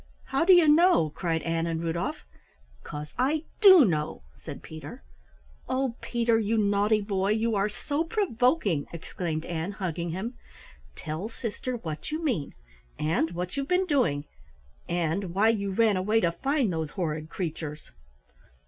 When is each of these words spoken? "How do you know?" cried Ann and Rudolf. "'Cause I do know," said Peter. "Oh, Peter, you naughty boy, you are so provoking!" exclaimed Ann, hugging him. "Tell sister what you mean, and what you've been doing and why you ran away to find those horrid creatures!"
"How 0.23 0.43
do 0.45 0.51
you 0.53 0.67
know?" 0.67 1.11
cried 1.11 1.43
Ann 1.43 1.67
and 1.67 1.79
Rudolf. 1.79 2.23
"'Cause 2.83 3.13
I 3.19 3.43
do 3.59 3.85
know," 3.85 4.23
said 4.35 4.63
Peter. 4.63 5.03
"Oh, 5.69 5.95
Peter, 6.01 6.39
you 6.39 6.57
naughty 6.57 7.01
boy, 7.01 7.29
you 7.33 7.53
are 7.53 7.69
so 7.69 8.03
provoking!" 8.03 8.87
exclaimed 8.91 9.45
Ann, 9.45 9.73
hugging 9.73 10.09
him. 10.09 10.33
"Tell 10.95 11.29
sister 11.29 11.77
what 11.77 12.09
you 12.09 12.19
mean, 12.23 12.55
and 12.97 13.29
what 13.33 13.55
you've 13.55 13.67
been 13.67 13.85
doing 13.85 14.25
and 14.89 15.35
why 15.35 15.49
you 15.49 15.69
ran 15.71 15.97
away 15.97 16.19
to 16.21 16.31
find 16.31 16.73
those 16.73 16.89
horrid 16.97 17.29
creatures!" 17.29 17.91